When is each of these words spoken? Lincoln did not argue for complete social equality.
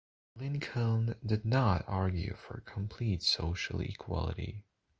Lincoln 0.35 1.13
did 1.23 1.45
not 1.45 1.83
argue 1.87 2.33
for 2.35 2.61
complete 2.61 3.21
social 3.21 3.81
equality. 3.81 4.63